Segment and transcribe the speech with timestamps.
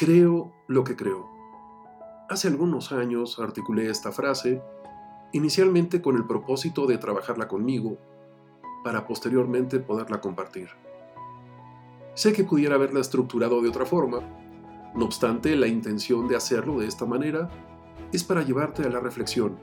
[0.00, 1.28] Creo lo que creo.
[2.30, 4.62] Hace algunos años articulé esta frase,
[5.32, 7.98] inicialmente con el propósito de trabajarla conmigo,
[8.82, 10.70] para posteriormente poderla compartir.
[12.14, 14.20] Sé que pudiera haberla estructurado de otra forma,
[14.94, 17.50] no obstante, la intención de hacerlo de esta manera
[18.10, 19.58] es para llevarte a la reflexión.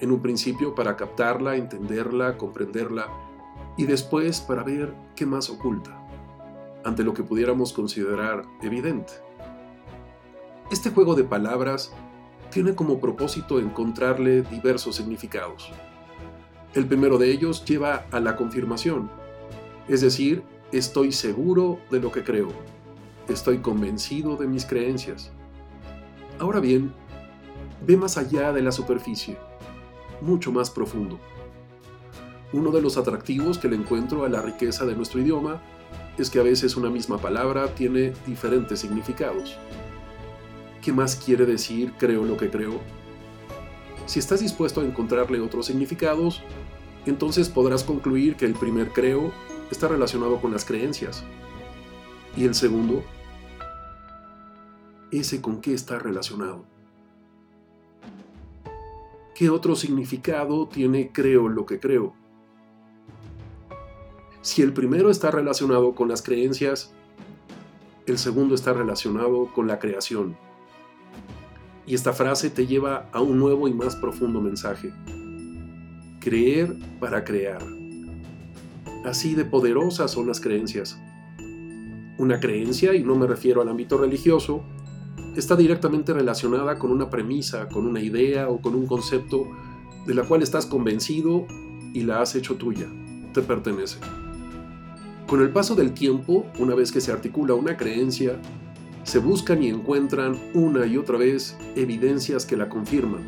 [0.00, 3.08] En un principio para captarla, entenderla, comprenderla
[3.76, 5.97] y después para ver qué más oculta
[6.84, 9.12] ante lo que pudiéramos considerar evidente.
[10.70, 11.92] Este juego de palabras
[12.50, 15.70] tiene como propósito encontrarle diversos significados.
[16.74, 19.10] El primero de ellos lleva a la confirmación,
[19.88, 22.48] es decir, estoy seguro de lo que creo,
[23.28, 25.32] estoy convencido de mis creencias.
[26.38, 26.92] Ahora bien,
[27.86, 29.38] ve más allá de la superficie,
[30.20, 31.18] mucho más profundo.
[32.52, 35.62] Uno de los atractivos que le encuentro a la riqueza de nuestro idioma
[36.18, 39.56] es que a veces una misma palabra tiene diferentes significados.
[40.82, 42.80] ¿Qué más quiere decir creo lo que creo?
[44.06, 46.42] Si estás dispuesto a encontrarle otros significados,
[47.06, 49.32] entonces podrás concluir que el primer creo
[49.70, 51.24] está relacionado con las creencias.
[52.36, 53.02] Y el segundo,
[55.10, 56.64] ese con qué está relacionado.
[59.34, 62.14] ¿Qué otro significado tiene creo lo que creo?
[64.40, 66.92] Si el primero está relacionado con las creencias,
[68.06, 70.36] el segundo está relacionado con la creación.
[71.86, 74.92] Y esta frase te lleva a un nuevo y más profundo mensaje.
[76.20, 77.62] Creer para crear.
[79.04, 80.98] Así de poderosas son las creencias.
[82.18, 84.62] Una creencia, y no me refiero al ámbito religioso,
[85.36, 89.48] está directamente relacionada con una premisa, con una idea o con un concepto
[90.06, 91.46] de la cual estás convencido
[91.92, 92.88] y la has hecho tuya,
[93.32, 93.98] te pertenece.
[95.28, 98.40] Con el paso del tiempo, una vez que se articula una creencia,
[99.02, 103.24] se buscan y encuentran una y otra vez evidencias que la confirman,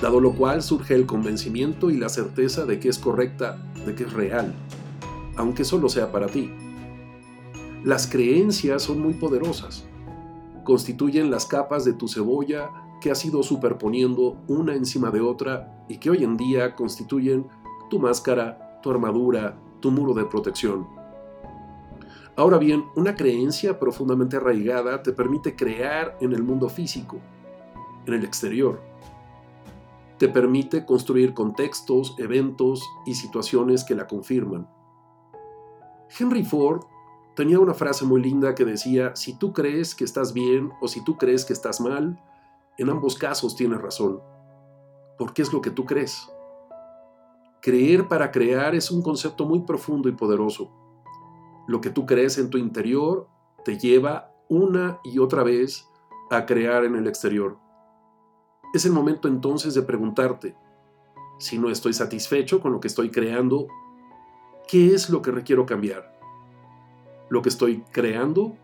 [0.00, 4.04] dado lo cual surge el convencimiento y la certeza de que es correcta, de que
[4.04, 4.54] es real,
[5.36, 6.50] aunque solo sea para ti.
[7.84, 9.84] Las creencias son muy poderosas.
[10.64, 12.70] Constituyen las capas de tu cebolla
[13.02, 17.48] que has ido superponiendo una encima de otra y que hoy en día constituyen
[17.90, 21.01] tu máscara, tu armadura, tu muro de protección.
[22.34, 27.18] Ahora bien, una creencia profundamente arraigada te permite crear en el mundo físico,
[28.06, 28.80] en el exterior.
[30.16, 34.66] Te permite construir contextos, eventos y situaciones que la confirman.
[36.18, 36.86] Henry Ford
[37.36, 41.04] tenía una frase muy linda que decía, si tú crees que estás bien o si
[41.04, 42.18] tú crees que estás mal,
[42.78, 44.22] en ambos casos tienes razón,
[45.18, 46.30] porque es lo que tú crees.
[47.60, 50.81] Creer para crear es un concepto muy profundo y poderoso
[51.66, 53.28] lo que tú crees en tu interior
[53.64, 55.88] te lleva una y otra vez
[56.30, 57.58] a crear en el exterior.
[58.74, 60.56] Es el momento entonces de preguntarte,
[61.38, 63.66] si no estoy satisfecho con lo que estoy creando,
[64.68, 66.18] ¿qué es lo que requiero cambiar?
[67.28, 68.56] ¿Lo que estoy creando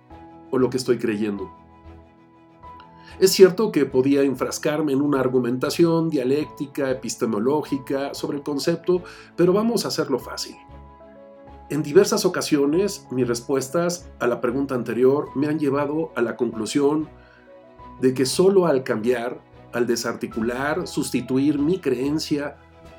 [0.50, 1.50] o lo que estoy creyendo?
[3.18, 9.02] Es cierto que podía enfrascarme en una argumentación dialéctica, epistemológica sobre el concepto,
[9.36, 10.56] pero vamos a hacerlo fácil.
[11.70, 17.10] En diversas ocasiones, mis respuestas a la pregunta anterior me han llevado a la conclusión
[18.00, 19.38] de que solo al cambiar,
[19.74, 22.56] al desarticular, sustituir mi creencia,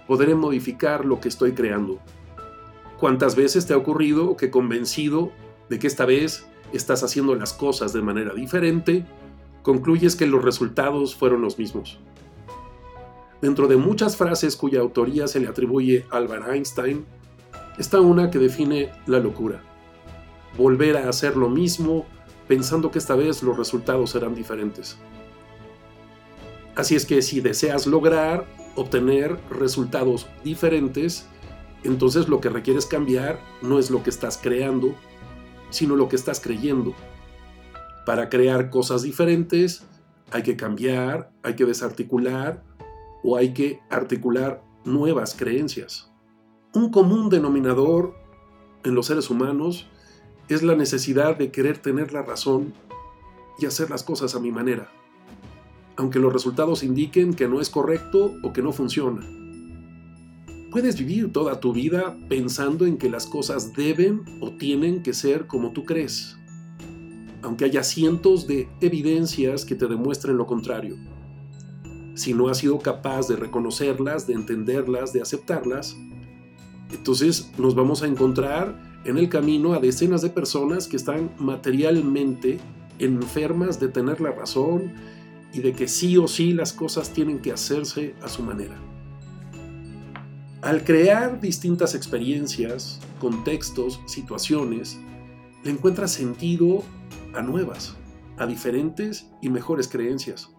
[0.08, 2.00] podré modificar lo que estoy creando.
[3.00, 5.32] ¿Cuántas veces te ha ocurrido que convencido
[5.68, 9.04] de que esta vez estás haciendo las cosas de manera diferente,
[9.64, 11.98] concluyes que los resultados fueron los mismos?
[13.42, 17.06] Dentro de muchas frases cuya autoría se le atribuye a Albert Einstein,
[17.80, 19.64] Está una que define la locura.
[20.58, 22.06] Volver a hacer lo mismo
[22.46, 24.98] pensando que esta vez los resultados serán diferentes.
[26.76, 28.46] Así es que si deseas lograr
[28.76, 31.26] obtener resultados diferentes,
[31.86, 34.94] entonces lo que requieres cambiar no es lo que estás creando,
[35.70, 36.94] sino lo que estás creyendo.
[38.06, 39.86] Para crear cosas diferentes
[40.32, 42.62] hay que cambiar, hay que desarticular
[43.24, 46.09] o hay que articular nuevas creencias.
[46.72, 48.14] Un común denominador
[48.84, 49.88] en los seres humanos
[50.50, 52.76] es la necesidad de querer tener la razón
[53.58, 54.92] y hacer las cosas a mi manera,
[55.96, 59.28] aunque los resultados indiquen que no es correcto o que no funciona.
[60.70, 65.48] Puedes vivir toda tu vida pensando en que las cosas deben o tienen que ser
[65.48, 66.38] como tú crees,
[67.42, 70.98] aunque haya cientos de evidencias que te demuestren lo contrario.
[72.14, 75.96] Si no has sido capaz de reconocerlas, de entenderlas, de aceptarlas,
[76.92, 82.60] entonces nos vamos a encontrar en el camino a decenas de personas que están materialmente
[83.00, 84.94] enfermas de tener la razón
[85.54, 88.78] y de que sí o sí las cosas tienen que hacerse a su manera.
[90.62, 95.00] Al crear distintas experiencias, contextos, situaciones,
[95.64, 96.84] le encuentras sentido
[97.34, 97.96] a nuevas,
[98.38, 100.50] a diferentes y mejores creencias.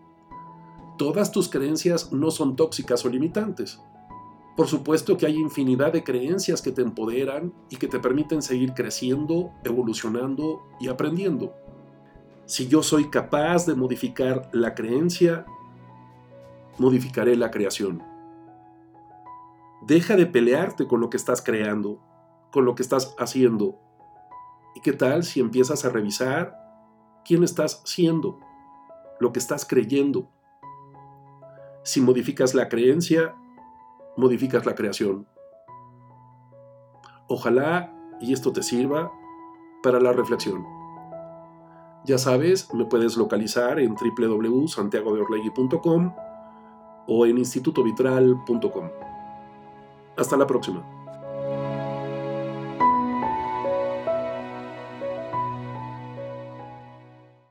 [0.97, 3.81] Todas tus creencias no son tóxicas o limitantes.
[4.61, 8.75] Por supuesto que hay infinidad de creencias que te empoderan y que te permiten seguir
[8.75, 11.55] creciendo, evolucionando y aprendiendo.
[12.45, 15.47] Si yo soy capaz de modificar la creencia,
[16.77, 18.03] modificaré la creación.
[19.81, 21.99] Deja de pelearte con lo que estás creando,
[22.53, 23.79] con lo que estás haciendo.
[24.75, 26.55] ¿Y qué tal si empiezas a revisar
[27.25, 28.39] quién estás siendo,
[29.21, 30.29] lo que estás creyendo?
[31.83, 33.35] Si modificas la creencia,
[34.21, 35.27] modificas la creación.
[37.29, 39.11] Ojalá y esto te sirva
[39.83, 40.65] para la reflexión.
[42.05, 46.13] Ya sabes, me puedes localizar en www.santiagodeorlegui.com
[47.07, 48.91] o en institutovitral.com.
[50.17, 51.00] Hasta la próxima.